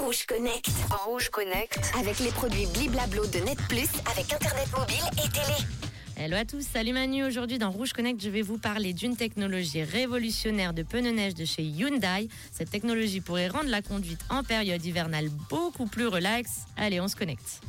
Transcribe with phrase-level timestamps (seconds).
[0.00, 0.70] Rouge Connect.
[1.04, 1.78] Rouge Connect.
[1.98, 5.58] Avec les produits Bliblablo de Net Plus, avec Internet mobile et télé.
[6.16, 7.22] Hello à tous, salut Manu.
[7.22, 11.44] Aujourd'hui dans Rouge Connect, je vais vous parler d'une technologie révolutionnaire de pneus neige de
[11.44, 12.28] chez Hyundai.
[12.50, 16.60] Cette technologie pourrait rendre la conduite en période hivernale beaucoup plus relaxe.
[16.78, 17.60] Allez, on se connecte.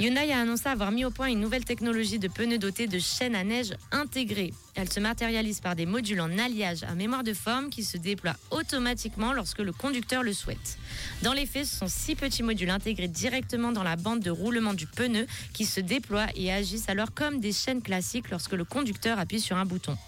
[0.00, 3.34] Hyundai a annoncé avoir mis au point une nouvelle technologie de pneus dotés de chaînes
[3.34, 4.54] à neige intégrées.
[4.76, 8.36] Elle se matérialise par des modules en alliage à mémoire de forme qui se déploient
[8.52, 10.78] automatiquement lorsque le conducteur le souhaite.
[11.22, 14.72] Dans les faits, ce sont six petits modules intégrés directement dans la bande de roulement
[14.72, 19.18] du pneu qui se déploient et agissent alors comme des chaînes classiques lorsque le conducteur
[19.18, 19.98] appuie sur un bouton.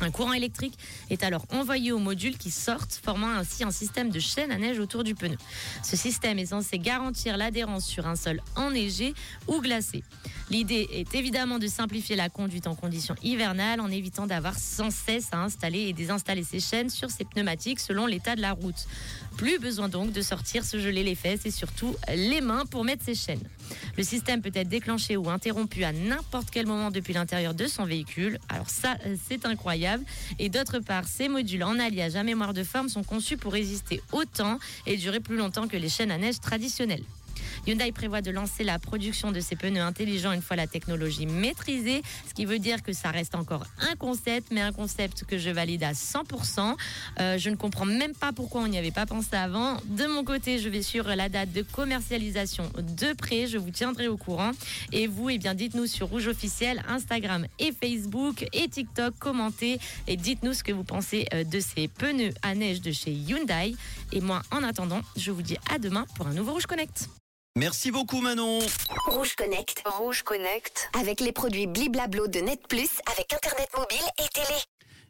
[0.00, 0.78] Un courant électrique
[1.10, 4.78] est alors envoyé aux modules qui sortent, formant ainsi un système de chaîne à neige
[4.78, 5.36] autour du pneu.
[5.82, 9.14] Ce système est censé garantir l'adhérence sur un sol enneigé
[9.48, 10.04] ou glacé.
[10.50, 15.28] L'idée est évidemment de simplifier la conduite en conditions hivernales en évitant d'avoir sans cesse
[15.32, 18.86] à installer et désinstaller ces chaînes sur ces pneumatiques selon l'état de la route.
[19.36, 23.04] Plus besoin donc de sortir se geler les fesses et surtout les mains pour mettre
[23.04, 23.48] ces chaînes.
[23.96, 27.84] Le système peut être déclenché ou interrompu à n'importe quel moment depuis l'intérieur de son
[27.84, 28.38] véhicule.
[28.48, 28.96] Alors ça,
[29.28, 30.04] c'est incroyable.
[30.38, 34.02] Et d'autre part, ces modules en alliage à mémoire de forme sont conçus pour résister
[34.12, 37.04] autant et durer plus longtemps que les chaînes à neige traditionnelles.
[37.66, 42.02] Hyundai prévoit de lancer la production de ces pneus intelligents une fois la technologie maîtrisée,
[42.28, 45.50] ce qui veut dire que ça reste encore un concept, mais un concept que je
[45.50, 46.76] valide à 100%.
[47.18, 49.78] Euh, je ne comprends même pas pourquoi on n'y avait pas pensé avant.
[49.86, 53.46] De mon côté, je vais suivre la date de commercialisation de près.
[53.46, 54.52] Je vous tiendrai au courant.
[54.92, 60.16] Et vous, eh bien, dites-nous sur Rouge Officiel, Instagram et Facebook et TikTok, commentez et
[60.16, 63.74] dites-nous ce que vous pensez euh, de ces pneus à neige de chez Hyundai.
[64.12, 67.08] Et moi, en attendant, je vous dis à demain pour un nouveau Rouge Connect.
[67.56, 68.58] Merci beaucoup Manon.
[69.06, 69.82] Rouge Connect.
[69.86, 70.90] Rouge Connect.
[71.00, 74.58] Avec les produits Bliblablo de Net Plus, avec Internet mobile et télé.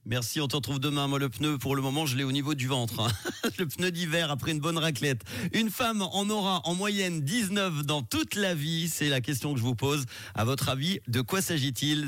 [0.09, 1.09] Merci, on te retrouve demain.
[1.09, 3.01] Moi, le pneu, pour le moment, je l'ai au niveau du ventre.
[3.01, 3.11] hein.
[3.59, 5.23] le pneu d'hiver après une bonne raclette.
[5.53, 8.89] Une femme en aura en moyenne 19 dans toute la vie.
[8.89, 10.05] C'est la question que je vous pose.
[10.37, 12.05] À votre avis, de quoi s'agit-il?